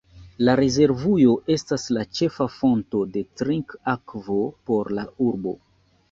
[0.47, 4.39] La rezervujo estas la ĉefa fonto de trinkakvo
[4.71, 5.55] por la urbo.